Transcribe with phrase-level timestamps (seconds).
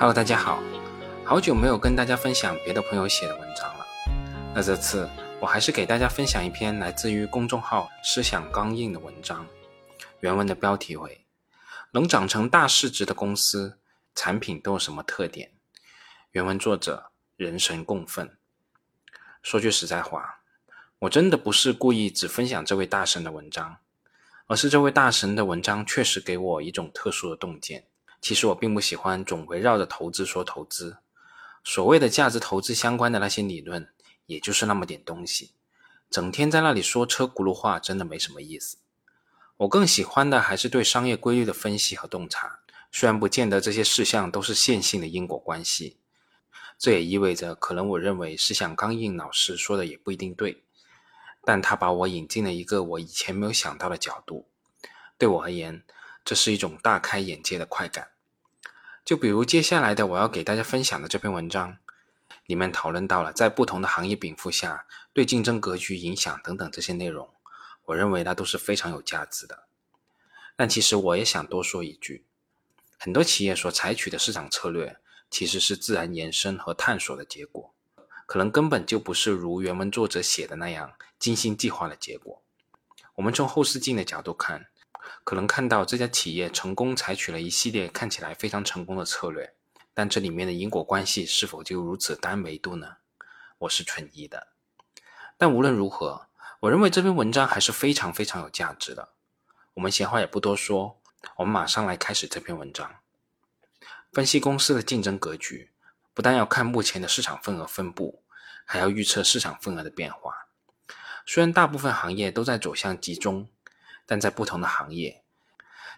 [0.00, 0.62] Hello，大家好，
[1.26, 3.84] 好久没有跟大家分享别的朋友写的文章了。
[4.54, 5.06] 那这次
[5.38, 9.46] 我还是给大家分享一篇来自于公众号“思想刚硬”的文章。
[10.20, 11.26] 原文的标题为
[11.92, 13.78] “能长成大市值的公司，
[14.14, 15.52] 产品都有什么特点？”
[16.32, 18.38] 原文作者人神共愤。
[19.42, 20.40] 说句实在话，
[21.00, 23.76] 我真的不是故意只分享这位大神的文章，
[24.46, 27.84] 而是这位大神的文章确实给我一种特殊的洞见。
[28.20, 30.98] 其实我并不喜欢总围绕着投资说投资，
[31.64, 33.88] 所谓的价值投资相关的那些理论，
[34.26, 35.52] 也就是那么点东西，
[36.10, 38.76] 整天在那里说车轱辘话，真的没什么意思。
[39.56, 42.60] 我更喜欢的还是对商业规律的分析和洞察，
[42.92, 45.96] 虽然不见得这些事项都是线性的因果关系，
[46.78, 50.62] 这也意味着可能我认为思想刚硬老师说的也不一定对，
[51.44, 54.46] 但他把我引进了一个我以前没有想到的角度，
[55.16, 55.82] 对我而言。
[56.24, 58.10] 这是一种大开眼界的快感。
[59.04, 61.78] 就比如接下来的我要给大家分享的这篇文章，
[62.46, 67.28] 里面讨论到了在不同的行业禀赋下对竞争格局影响等等这些内容，
[67.86, 69.64] 我认为它都是非常有价值的。
[70.54, 72.26] 但其实我也想多说一句，
[72.98, 74.98] 很多企业所采取的市场策略
[75.30, 77.74] 其实是自然延伸和探索的结果，
[78.26, 82.42] 可能根本就不是如原文作者写的那样精心计划的结果。
[83.16, 84.66] 我们从后视镜的角度看。
[85.22, 89.54] 可能看到这家企业成功采取了一系列看起来非常成功的策略，
[89.94, 92.96] 但这里面的因果关系是否就如此单维度呢？
[93.58, 94.48] 我是存疑的。
[95.36, 96.26] 但无论如何，
[96.60, 99.10] 我认为这篇文章还是非常非常有价值的。
[99.74, 101.00] 我们闲话也不多说，
[101.36, 102.96] 我们马上来开始这篇文章。
[104.12, 105.70] 分析公司的竞争格局，
[106.12, 108.24] 不但要看目前的市场份额分布，
[108.64, 110.48] 还要预测市场份额的变化。
[111.24, 113.48] 虽然大部分行业都在走向集中。
[114.10, 115.22] 但在不同的行业，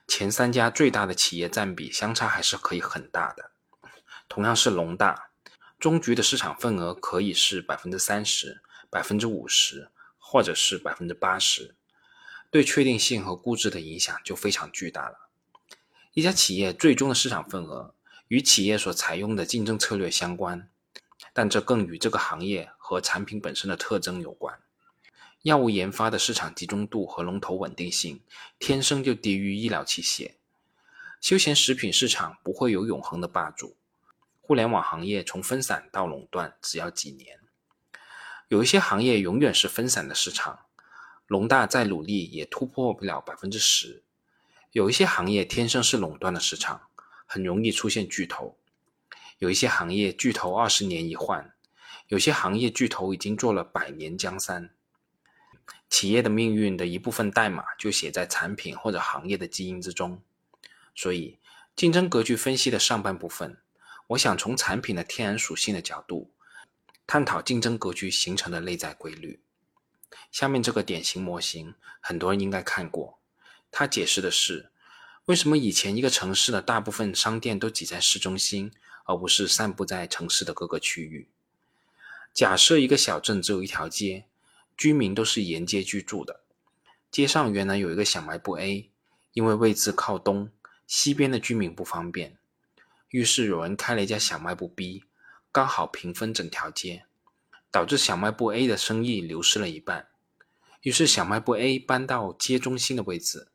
[0.07, 3.53] 前三家最大的企业占比相差还是可以很大的。
[4.29, 5.31] 同样是龙大，
[5.79, 11.75] 中局的市场份额可以是百分之三十、百分之五十，或者是百分之八十，
[12.51, 15.31] 对确定性和估值的影响就非常巨大了。
[16.13, 17.95] 一家企业最终的市场份额
[18.29, 20.69] 与企业所采用的竞争策略相关，
[21.33, 24.62] 但这更与这个行业和产品本身的特征有关。
[25.43, 28.21] 药物研发的市场集中度和龙头稳定性
[28.61, 30.35] 天生就低于医疗器械。
[31.21, 33.77] 休闲食品市场不会有永恒的霸主。
[34.41, 37.41] 互联网行业从分散到垄断只要几年。
[38.49, 40.67] 有一些行业永远是分散的市场，
[41.27, 44.03] 龙大再努力也突破不了百分之十。
[44.71, 46.83] 有一些行业天生是垄断的市场，
[47.27, 48.57] 很容易出现巨头。
[49.39, 51.53] 有一些行业巨头二十年一换，
[52.07, 54.71] 有些行业巨头已经做了百年江山。
[55.89, 60.23] 企业的命运的一部分代码就写在产品或者行业的基因之中，
[60.95, 61.39] 所以
[61.77, 63.59] 竞争格局分析的上半部分，
[64.09, 66.31] 我想从产品的天然属性的角度
[67.07, 69.41] 探讨竞争格局形成的内在规律。
[70.31, 73.19] 下面这个典型模型，很多人应该看过，
[73.71, 74.71] 它解释的是
[75.27, 78.73] 为什么以前一个城市的大部分商店都挤在市中心，
[79.05, 81.29] 而不是散布在城市的各个区域。
[82.33, 84.25] 假设一个小镇只有一条街。
[84.83, 86.41] 居民都是沿街居住的。
[87.09, 88.91] 街上原来有一个小卖部 A，
[89.33, 90.51] 因为位置靠东，
[90.89, 92.37] 西边的居民不方便，
[93.11, 95.05] 于是有人开了一家小卖部 B，
[95.53, 97.05] 刚好平分整条街，
[97.71, 100.09] 导致小卖部 A 的生意流失了一半。
[100.81, 103.47] 于是小卖部 A 搬到街中心的位置，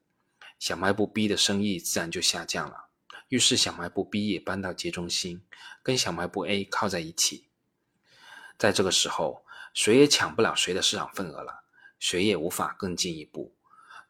[0.57, 2.85] 小卖部 B 的生意自然就下降了。
[3.27, 5.41] 于是小卖部 B 也搬到街中心，
[5.83, 7.49] 跟小卖部 A 靠在一起。
[8.57, 9.43] 在这个时候。
[9.77, 11.61] 谁也抢不了谁的市场份额了，
[11.99, 13.53] 谁也无法更进一步，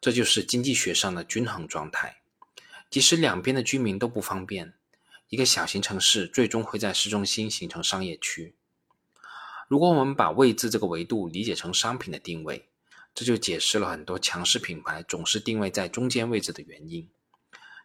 [0.00, 2.22] 这就是经济学上的均衡状态。
[2.88, 4.72] 即使两边的居民都不方便，
[5.28, 8.54] 一个小型城市最终会在市中心形成商业区。
[9.68, 12.70] 如果我们把位置这个维度理解成商品的定位，
[13.14, 17.10] 这就解释了很多强势品牌总是定位在中间位置的原因：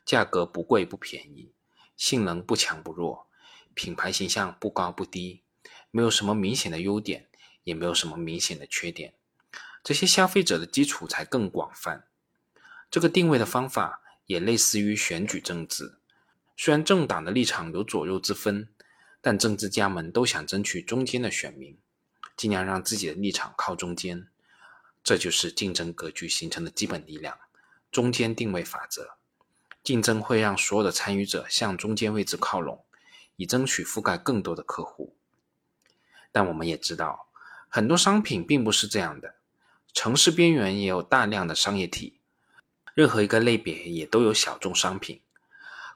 [0.05, 1.51] 价格不贵不便宜，
[1.97, 3.27] 性能不强不弱，
[3.73, 5.41] 品牌形象不高不低，
[5.91, 7.27] 没有什么明显的优点。
[7.63, 9.13] 也没有什么明显的缺点，
[9.83, 12.07] 这些消费者的基础才更广泛。
[12.91, 15.97] 这个定位的方法也类似于选举政治，
[16.55, 18.69] 虽然政党的立场有左右之分，
[19.21, 21.77] 但政治家们都想争取中间的选民，
[22.37, 24.27] 尽量让自己的立场靠中间。
[25.03, 27.37] 这就是竞争格局形成的基本力量——
[27.91, 29.17] 中间定位法则。
[29.83, 32.85] 竞争会让所有的参与者向中间位置靠拢，
[33.35, 35.15] 以争取覆盖更多的客户。
[36.31, 37.27] 但我们也知道。
[37.75, 39.33] 很多商品并不是这样的，
[39.93, 42.19] 城市边缘也有大量的商业体，
[42.93, 45.21] 任何一个类别也都有小众商品。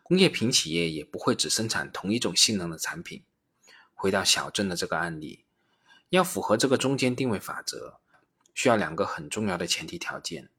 [0.01, 3.21] 工业品企业也不会只生产同一种性能的产品。
[3.93, 5.45] 回到小镇的这个案例，
[6.09, 7.99] 要符合这个中间定位法则，
[8.55, 10.49] 需要两个很重要的前提条件。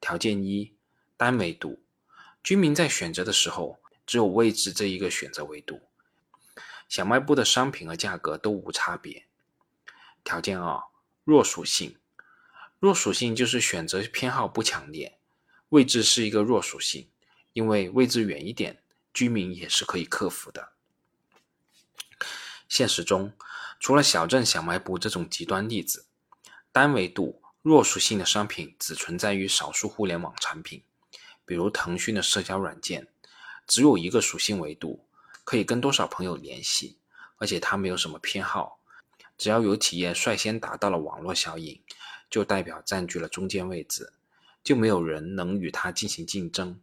[0.00, 0.72] 条件一，
[1.16, 1.80] 单维度，
[2.44, 5.80] 居民在选择的时候，只有位置这一个选择维度，
[6.88, 9.24] 小卖部的商品和价格都无差别。
[10.28, 10.78] 条件二，
[11.24, 11.96] 弱属性，
[12.78, 15.18] 弱属性就是选择偏好不强烈，
[15.70, 17.08] 位置是一个弱属性，
[17.54, 18.82] 因为位置远一点，
[19.14, 20.72] 居民也是可以克服的。
[22.68, 23.32] 现实中，
[23.80, 26.04] 除了小镇小卖部这种极端例子，
[26.70, 30.84] 单维度弱属性的商品只存在于少数互联网产品，
[31.46, 33.08] 比如腾讯的社交软件，
[33.66, 35.06] 只有一个属性维度，
[35.42, 36.98] 可以跟多少朋友联系，
[37.38, 38.77] 而且它没有什么偏好，
[39.38, 41.80] 只要有企业率先达到了网络效应，
[42.28, 44.12] 就代表占据了中间位置，
[44.62, 46.80] 就没有人能与它进行竞争。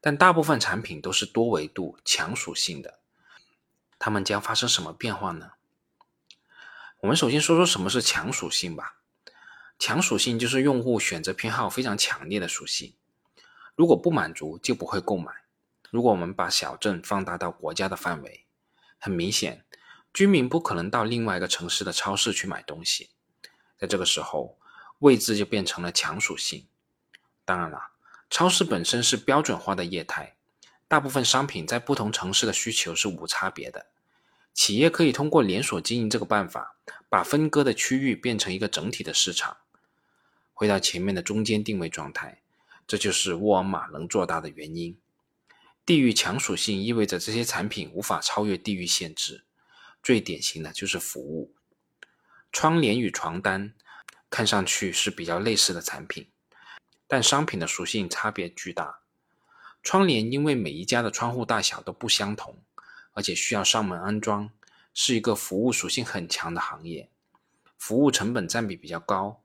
[0.00, 3.00] 但大部分产品都是多维度强属性的。
[3.98, 5.50] 它们将发生什么变化呢？
[7.00, 9.00] 我们首先说说什么是强属性吧。
[9.76, 12.94] 强属性就是用户选择偏好非常强烈的属性，
[13.74, 15.32] 如果不满足就不会购买。
[15.90, 18.44] 如果我们把小镇放大到国家的范围，
[18.98, 19.64] 很明显，
[20.18, 23.10] 居民不可能到另外一个城市的超市去买东西，
[23.78, 24.58] 在这个时候，
[24.98, 26.66] 位置就变成了强属性。
[27.44, 27.90] 当然了，
[28.28, 30.34] 超市本身是标准化的业态。
[30.88, 33.86] 大部分商品在不同城市的需求是无差别的，
[34.52, 36.74] 企业可以通过连锁经营这个办法，
[37.08, 39.58] 把分割的区域变成一个整体的市场。
[40.52, 42.42] 回到前面的中间定位状态，
[42.88, 44.98] 这就是沃尔玛能做大的原因。
[45.86, 49.44] 地域强属性意味着这些产品无法超越地域限制。
[50.02, 51.54] 最典型的就是服务，
[52.52, 53.74] 窗帘与床单
[54.30, 56.30] 看上去是比较类似的产品，
[57.06, 59.00] 但商品的属性差别巨大。
[59.82, 62.62] 窗帘因为每一家的窗户大小都不相同，
[63.12, 64.50] 而且需要上门安装，
[64.92, 67.08] 是一个服务属性很强的行业，
[67.76, 69.42] 服务成本占比比较高。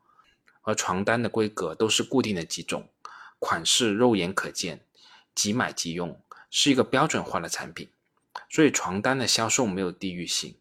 [0.64, 2.90] 而床单的规格都是固定的几种，
[3.38, 4.86] 款式肉眼可见，
[5.36, 6.20] 即买即用，
[6.50, 7.90] 是一个标准化的产品，
[8.50, 10.58] 所以床单的销售没有地域性，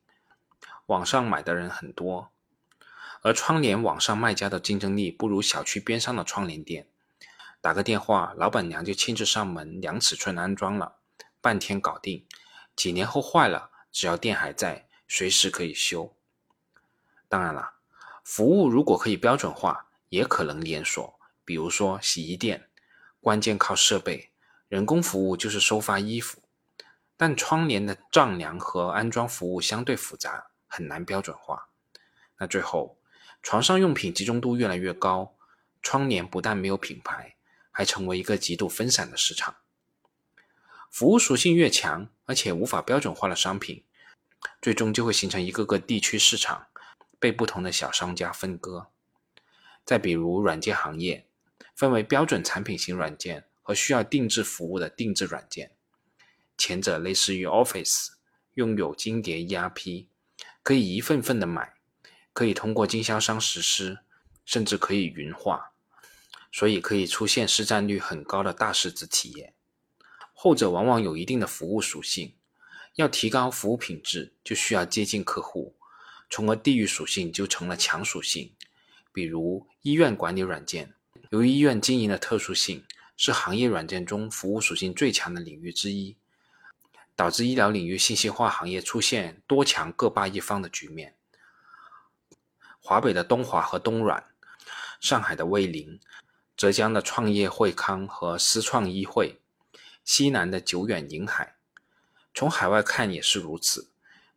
[0.86, 2.30] 网上买的人很多。
[3.22, 6.88] 而窗帘网上卖家的竞争力不如小区边上的窗帘店。
[7.60, 10.96] 打个电话，老板娘就亲自上门量尺寸安装了，
[11.40, 12.26] 半天搞定。
[12.74, 16.16] 几年后坏了，只要店还在，随时可以修。
[17.28, 17.74] 当然了，
[18.24, 21.20] 服务如果可以标准化，也可能连锁。
[21.44, 22.68] 比如说洗衣店，
[23.20, 24.32] 关键靠设备，
[24.68, 26.41] 人工服务就是收发衣服。
[27.22, 31.68] 但窗帘的丈量和安装服务相对复杂，很难标准化。
[32.38, 32.98] 那最后，
[33.44, 35.36] 床上用品集中度越来越高，
[35.80, 37.36] 窗帘不但没有品牌。
[37.70, 39.54] 还成为一个极度分散的市场，
[40.90, 43.84] 服务属性越强，而且无法标准化的商品，
[44.60, 46.66] 最终就会形成一个个地区市场，
[47.20, 48.88] 被不同的小商家分割。
[49.84, 51.28] 再比如软件行业，
[51.76, 55.70] 分为标准产品型软件和需要定制服务的定制软件，
[56.56, 58.08] 前者类似于 Office，
[58.54, 60.06] 拥有金蝶 ERP，
[60.62, 61.74] 可以一份份的买，
[62.32, 64.00] 可以通过经销商实施，
[64.44, 65.72] 甚至可以云化。
[66.54, 69.54] 所以可以出现市占率很高的大市值企业，
[70.34, 72.36] 后者往往有一定的服务属性。
[72.96, 75.74] 要提高服务品质，就需要接近客户，
[76.28, 78.54] 从而地域属性就成了强属性。
[79.14, 80.92] 比如医院管理软件，
[81.30, 82.84] 由于医院经营的特殊性，
[83.16, 86.18] 是行业软件中服务属性最强的领域之一，
[87.14, 91.14] 导致医疗领域信息化行业出现多强各霸一方的局面。
[92.80, 94.24] 华北的东华和东软，
[95.00, 96.00] 上海的卫灵。
[96.54, 99.40] 浙江的创业惠康和思创医惠，
[100.04, 101.56] 西南的久远银海，
[102.34, 103.88] 从海外看也是如此，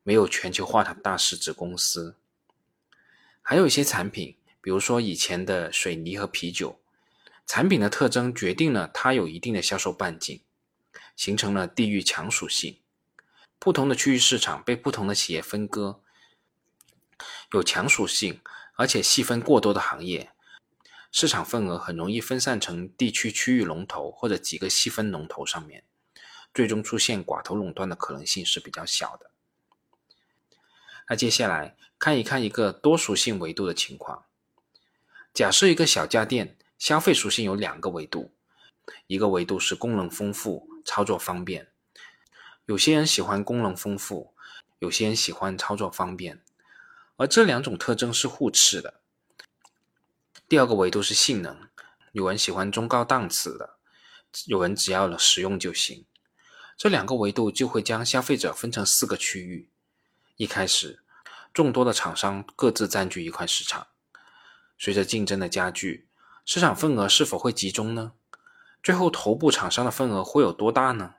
[0.01, 2.15] 没有全球化的大市值公司。
[3.41, 6.79] 还有一些产品，比如说以前的水泥和啤酒，
[7.46, 10.41] 产品的特征决定了它有一定的销售半径，
[11.15, 12.79] 形成了地域强属性。
[13.57, 16.01] 不同的区域市场被不同的企业分割，
[17.53, 18.41] 有强属性
[18.75, 20.31] 而且细分过多的行业。
[21.12, 25.86] 市场份额很容易分散成地区区域龙头或者几个细分龙头上面，
[26.53, 29.31] 最终出现寡头垄断的可能性是比较小的。
[31.07, 34.25] 那接下来看一看一个多属性维度的情况。
[35.34, 38.34] 假设一个小家电消费属性有两个维度，
[39.07, 41.72] 一个维度是功能丰富、操作方便，
[42.65, 44.34] 有些人喜欢功能丰富，
[44.80, 46.42] 有些人喜欢操作方便，
[47.18, 49.01] 而这两种特征是互斥的。
[50.48, 51.68] 第二个维度是性能，
[52.12, 53.77] 有人喜欢中高档次的，
[54.46, 56.06] 有人只要了实用就行。
[56.77, 59.72] 这两个维度就会将消费者分成四个区域。
[60.36, 61.01] 一开始，
[61.51, 63.88] 众多的厂商各自占据一块市场，
[64.77, 66.10] 随着竞争的加剧，
[66.46, 68.12] 市场份额是否会集中呢？
[68.86, 71.15] 最后，头部厂商的份额会有多大呢？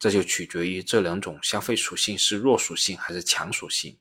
[0.00, 3.96] 这就取决于这两种消费属性是弱属性还是强属性。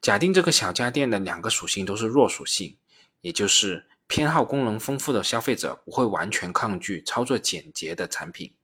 [0.00, 2.76] 假定这个小家电的两个属性都是弱属性，
[3.22, 8.54] 也就是偏好功能丰富的消费者不会完全抗拒操作简洁的产品，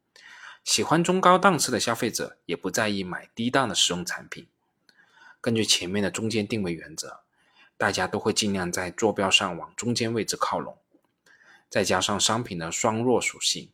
[0.63, 4.47] 喜欢中高档次的消费者也不在意买低档的实用产品。
[5.41, 7.23] 根据前面的中间定位原则，
[7.77, 10.79] 大家都会尽量在坐标上往中间位置靠拢。
[11.75, 13.73] 再加上商品的双弱属性，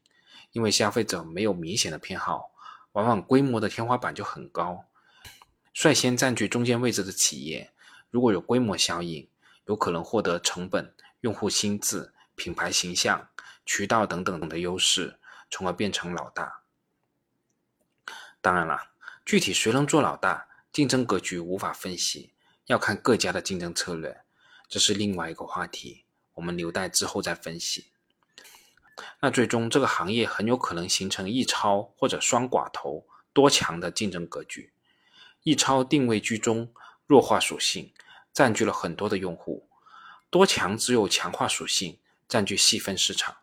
[0.52, 2.50] 因为消费者没有明显的偏好，
[2.92, 4.86] 往往规模的天花板就很高。
[5.74, 7.74] 率先占据中间位置的企业，
[8.08, 9.28] 如果有规模效应，
[9.66, 13.28] 有可能获得成本、用户心智、品牌形象、
[13.66, 15.18] 渠道等等的优势，
[15.50, 16.62] 从而变成老大。
[18.40, 18.92] 当然了，
[19.26, 22.32] 具体谁能做老大，竞争格局无法分析，
[22.64, 24.22] 要看各家的竞争策略，
[24.70, 26.06] 这是另外一个话题。
[26.32, 27.89] 我们留待之后再分析。
[29.20, 34.72] 那最终这个行业很有可能形成一超或者双寡头多强的竞争格局。
[35.42, 36.72] 一超定位居中，
[37.06, 37.92] 弱化属性，
[38.32, 39.68] 占据了很多的用户；
[40.30, 43.36] 多强只有强化属性，占据细分市场。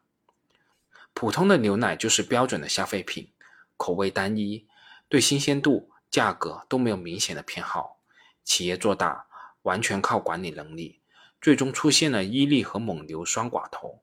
[1.14, 3.32] 普通的牛奶就是标准的消费品，
[3.76, 4.68] 口味单一，
[5.10, 8.00] 对新鲜度、价格都没有明显的偏好。
[8.44, 9.26] 企业做大
[9.64, 11.02] 完全靠管理能力。
[11.40, 14.02] 最终出现了伊利和蒙牛双寡头，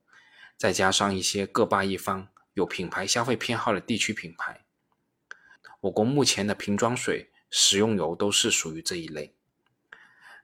[0.57, 4.65] 再加上一些各霸一方、有品牌消费偏好的地区品牌。
[5.81, 9.35] 我国目前的瓶装水、食用油都是属于这一类。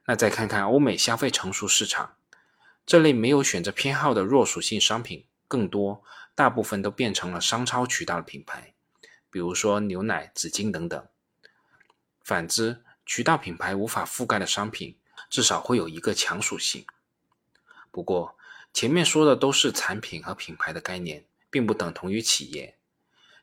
[0.05, 2.17] 那再看看欧美消费成熟市场，
[2.85, 6.03] 这类没有选择偏好的弱属性商品更多，
[6.35, 8.73] 大部分都变成了商超渠道的品牌，
[9.29, 11.07] 比如说牛奶、纸巾等等。
[12.23, 14.97] 反之，渠道品牌无法覆盖的商品。
[15.29, 16.85] 至少会有一个强属性。
[17.89, 18.35] 不过，
[18.73, 22.77] 前面说的都是产品和品牌的概念，并不等同于企业。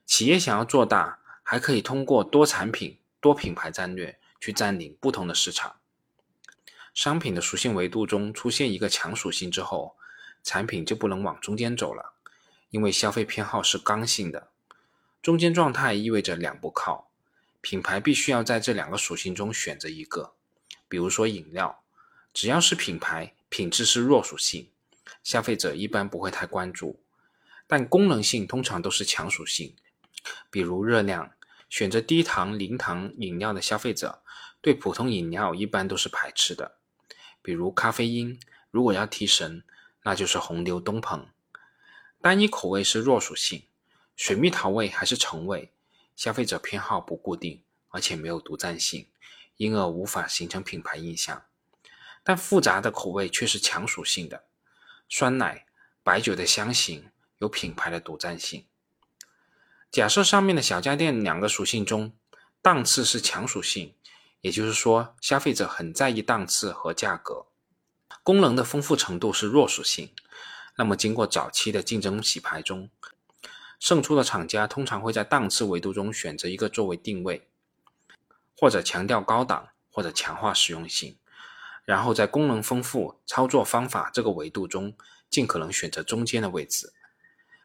[0.06, 5.76] 企业想要做大，还可以通过多产品、多品牌战略去占领不同的市场。
[6.94, 9.97] 商品的属性维度中出现一个强属性之后，
[10.42, 12.14] 产品就不能往中间走了，
[12.70, 14.50] 因为消费偏好是刚性的。
[15.23, 17.11] 中间状态意味着两不靠，
[17.61, 20.32] 品牌必须要在这两个属性中选择一个。
[20.88, 21.82] 比如说饮料，
[22.32, 24.70] 只要是品牌，品质是弱属性，
[25.22, 27.00] 消费者一般不会太关注；
[27.66, 29.76] 但功能性通常都是强属性。
[30.50, 31.32] 比如热量，
[31.68, 34.22] 选择低糖、零糖饮料的消费者，
[34.60, 36.76] 对普通饮料一般都是排斥的。
[37.42, 38.38] 比如咖啡因，
[38.70, 39.64] 如果要提神，
[40.04, 41.28] 那就是红牛、东鹏。
[42.20, 43.62] 单一口味是弱属性，
[44.16, 45.72] 水蜜桃味还是橙味，
[46.16, 49.06] 消费者偏好不固定，而且没有独占性。
[49.56, 51.42] 因而无法形成品牌印象，
[52.22, 54.44] 但复杂的口味却是强属性的，
[55.08, 55.66] 酸奶、
[56.02, 58.66] 白酒的香型有品牌的独占性。
[59.90, 62.12] 假设上面的小家电两个属性中，
[62.60, 63.94] 档次是强属性，
[64.42, 67.46] 也就是说消费者很在意档次和价格，
[68.22, 70.10] 功能的丰富程度是弱属性。
[70.76, 72.90] 那么经过早期的竞争洗牌中，
[73.80, 77.48] 胜出的厂家通常会在档次维度中选择一个作为定位。
[78.60, 81.16] 或者强调高档，或者强化实用性，
[81.88, 84.95] 然后在功能丰富、操作方法这个维度中，
[85.30, 86.92] 尽可能选择中间的位置。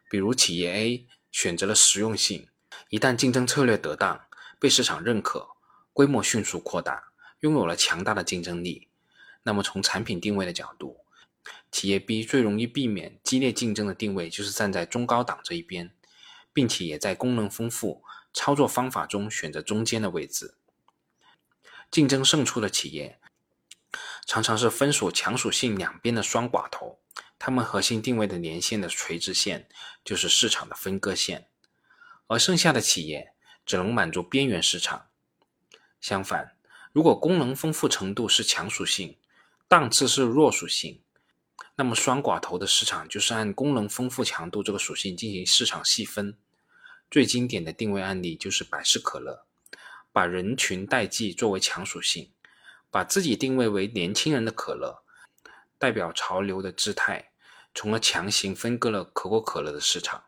[0.08, 2.48] 比如企业 A 选择了实用性，
[2.88, 4.24] 一旦竞争策略得当，
[4.58, 5.48] 被市场认可，
[5.92, 8.88] 规模迅速扩大，拥有了强大的竞争力。
[9.42, 11.00] 那么从产品定位的角度，
[11.70, 15.90] 企业 B 最容易避免激烈竞争的定位就是站在中高档这一边，
[16.54, 18.02] 并且也在功能丰富、
[18.32, 20.54] 操作方法中选择中间的位置。
[21.90, 23.20] 竞争胜出的企业，
[24.26, 26.98] 常常是分属强属性两边的双寡头，
[27.38, 29.68] 他们核心定位的连线的垂直线
[30.04, 31.48] 就是市场的分割线，
[32.26, 33.32] 而剩下的企业
[33.66, 35.08] 只能满足边缘市场。
[36.00, 36.56] 相反，
[36.92, 39.18] 如果功能丰富程度是强属性，
[39.68, 41.02] 档次是弱属性，
[41.76, 46.36] 那么双寡头的市场就是按功能丰富强度这个属性进行市场细分。
[47.10, 49.46] 最经典的定位案例就是百事可乐。
[50.12, 52.30] 把人群代际作为强属性，
[52.94, 55.02] 把自己定位为年轻人的可乐，
[55.78, 57.32] 代表潮流的姿态，
[57.74, 60.26] 从而强行分割了可口可乐的市场。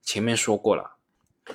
[0.00, 0.96] 前面说过了，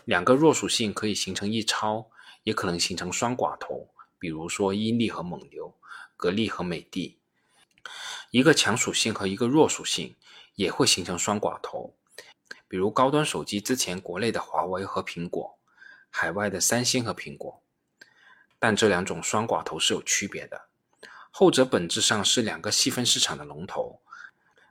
[0.05, 2.11] 两个弱属性可以形成一超，
[2.43, 5.73] 也可能形成双寡头，比如说伊利和蒙牛，
[6.15, 7.17] 格力和美的。
[8.29, 10.15] 一个强属性和一个弱属性
[10.53, 11.95] 也会形成双寡头，
[12.67, 15.57] 比如高端手机之前国内的华为和苹果，
[16.11, 17.63] 海外的三星和苹果。
[18.59, 20.67] 但这两种双寡头是有区别的，
[21.29, 24.01] 后者本质上是两个细分市场的龙头，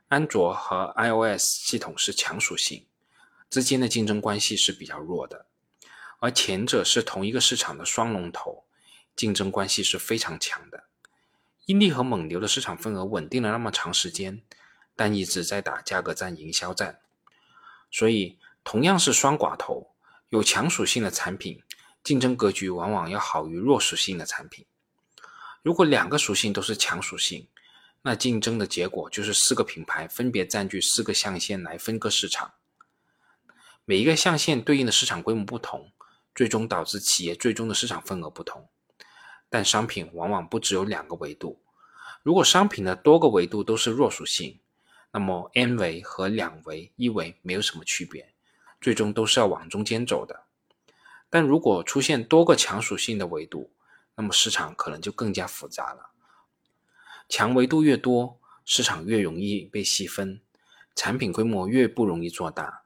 [0.09, 2.85] 安卓和 iOS 系统是强属性，
[3.49, 5.45] 之间的竞争关系是比较弱的，
[6.19, 8.65] 而前者是同一个市场的双龙头，
[9.15, 10.83] 竞争关系是非常强的。
[11.65, 14.41] 伊利和蒙牛的市场份额稳定了那么长时间，
[14.95, 16.99] 但一直在打价格战、营销战，
[17.89, 19.91] 所以同样是双寡头，
[20.29, 21.63] 有强属性的产品。
[22.07, 24.65] 竞争格局往往要好于弱属性的产品。
[25.61, 27.49] 如果两个属性都是强属性，
[28.01, 32.53] 那竞争的结果就是四个品牌分别占据四个象限来分割市场。
[33.83, 35.91] 每一个象限对应的市场规模不同，
[36.33, 38.69] 最终导致企业最终的市场份额不同。
[39.49, 41.61] 但商品往往不只有两个维度。
[42.23, 44.61] 如果商品的多个维度都是弱属性，
[45.11, 48.33] 那么 n 维和两维、一维没有什么区别，
[48.79, 50.46] 最终都是要往中间走的。
[51.29, 53.71] 但如果出现多个强属性的维度，
[54.15, 56.11] 那么市场可能就更加复杂了。
[57.29, 60.41] 强维度越多，市场越容易被细分，
[60.95, 62.83] 产品规模越不容易做大。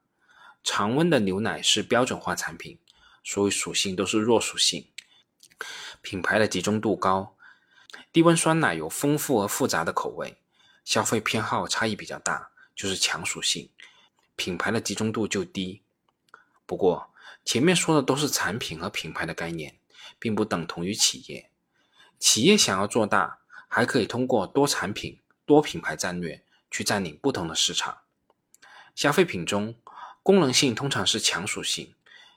[0.63, 2.79] 常温的牛奶是标准化产品，
[3.23, 4.87] 所有属性都是弱属性，
[6.01, 7.35] 品牌的集中度高。
[8.11, 10.37] 低温酸奶有丰富而复杂的口味，
[10.83, 13.69] 消费偏好差异比较大，就是强属性，
[14.35, 15.81] 品牌的集中度就低。
[16.65, 17.10] 不过，
[17.43, 19.77] 前面说的都是产品和品牌的概念，
[20.19, 21.49] 并不等同于企业。
[22.19, 27.99] 企业想要做大，还可以通过多产品、多品牌战略去占领不同的市场。
[28.93, 29.75] 消费品中，
[30.21, 31.93] 功能性通常是强属性，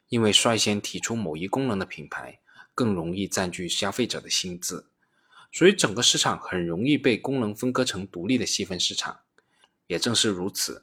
[0.08, 2.40] 因为率先提出某一功能的品牌
[2.74, 4.86] 更容易占据消费者的心智，
[5.52, 9.20] 所以整个市场很容易被功能分割成独立的细分市场。
[9.86, 10.82] 也正是如此。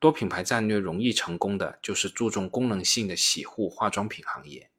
[0.00, 4.70] 多品牌战略容易成功的就是注重功能性的洗护化妆品行业。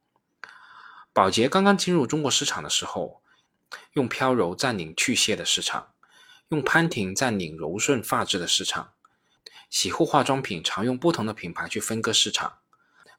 [1.13, 3.21] 宝洁刚刚进入中国市场的时候，
[3.93, 5.93] 用飘柔占领去屑的市场，
[6.49, 8.93] 用潘婷占领柔顺发质的市场。
[9.69, 12.57] 洗护化妆品常用不同的品牌去分割市场。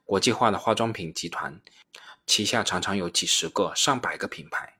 [0.03, 1.61] 国际化的化妆品集团
[2.27, 4.77] 旗下常常有几十个、上百个品牌。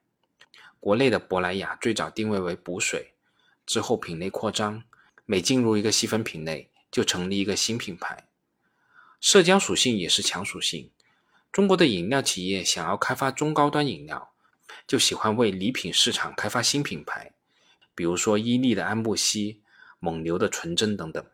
[0.82, 3.14] 国内的珀莱雅最早定位为补水，
[3.66, 4.84] 之后品类扩张，
[5.26, 6.70] 每进入一个细分品类。
[6.94, 8.28] 就成立一个新品牌，
[9.20, 10.92] 社交属性也是强属性。
[11.52, 14.32] 中国的饮料企业想要开发中高端饮料，
[14.86, 17.34] 就喜欢为礼品市场开发新品牌，
[17.96, 19.64] 比如说伊利的安慕希、
[19.98, 21.26] 蒙牛的纯甄等等。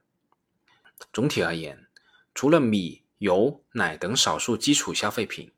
[1.12, 1.88] 总体而言，
[2.34, 5.52] 除了米、油、奶等少数基础消费品，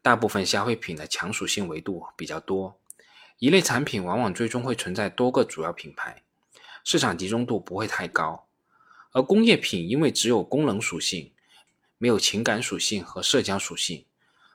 [0.00, 2.80] 大部分消费品的强属性维度比较多。
[3.38, 6.22] 一类产品往往最终会存在多个主要品牌，
[6.82, 8.48] 市场集中度不会太高。
[9.14, 11.30] 而工业品因为只有功能属性，
[11.98, 14.04] 没有情感属性和社交属性，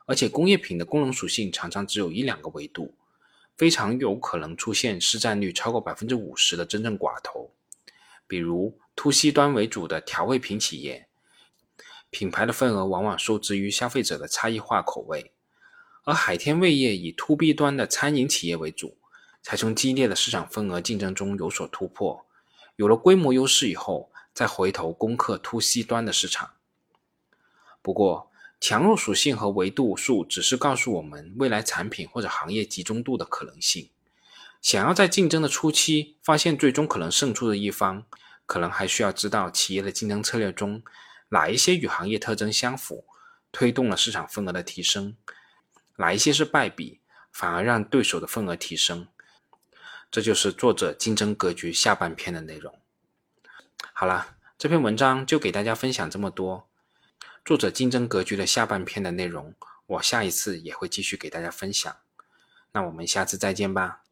[0.05, 2.93] 而且工业品的功能属性常常只有一两个维度，
[3.55, 7.51] 非常有可能出现市占率超过百分之五十的真正寡头。
[8.27, 11.07] 比如 to C 端为主的调味品企业，
[12.09, 15.31] 品牌的份额往往受制于消费者的差异化口味；
[16.03, 18.97] 而海天味业以 to B 端的餐饮企业为主，
[19.41, 22.25] 才从激烈的市场份额竞争中有所突破，
[22.75, 24.08] 有了规模优势以后。
[24.33, 26.51] 再回头攻克 to C 端的市场。
[27.81, 33.89] 不过，强弱属性和维度数只是告诉我们未来产品或者行业集中度的可能性。
[34.61, 38.05] 想要在竞争的初期发现最终可能胜出的一方，
[38.45, 40.83] 可能还需要知道企业的竞争策略中
[41.29, 43.05] 哪一些与行业特征相符，
[43.53, 45.13] 推动了市场份额的提升；
[45.95, 46.99] 哪一些是败笔，
[47.31, 49.07] 反而让对手的份额提升。
[50.11, 52.77] 这就是作者竞争格局下半篇的内容。
[53.93, 56.67] 好了，这篇文章就给大家分享这么多。
[57.43, 59.55] 作者竞争格局的下半篇的内容，
[59.87, 61.95] 我下一次也会继续给大家分享。
[62.71, 64.03] 那我们下次再见吧。